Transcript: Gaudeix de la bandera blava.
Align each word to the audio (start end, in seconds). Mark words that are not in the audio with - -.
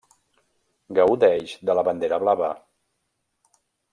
Gaudeix 0.99 1.53
de 1.71 1.77
la 1.79 1.85
bandera 1.91 2.21
blava. 2.25 2.51